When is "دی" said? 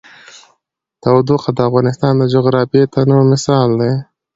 3.81-3.91